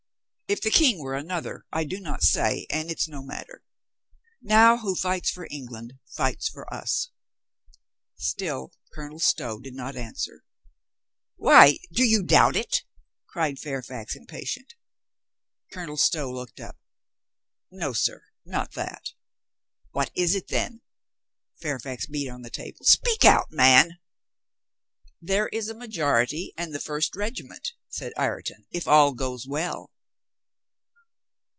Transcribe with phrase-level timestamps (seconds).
[0.53, 3.63] If the King were another— I do not say, and it's no matter.
[4.41, 7.09] Now who fights for England fights for us."
[8.17, 10.43] Still Colonel Stow did not answer.
[11.37, 12.83] "Why, do you doubt of it?"
[13.27, 14.73] cried Fairfax impatient.
[15.71, 16.77] Colonel Stow looked up.
[17.71, 19.13] "No, sir, not that."
[19.91, 20.81] "What is it then?"
[21.61, 22.83] Fairfax beat on the table.
[22.83, 23.99] "Speak out, man."
[25.21, 29.93] "There is a majority and the first regiment," said Ireton, "if all goes well."